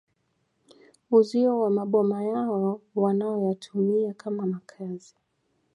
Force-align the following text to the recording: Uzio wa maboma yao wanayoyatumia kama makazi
Uzio 1.11 1.59
wa 1.59 1.69
maboma 1.69 2.23
yao 2.23 2.81
wanayoyatumia 2.95 4.13
kama 4.13 4.45
makazi 4.45 5.15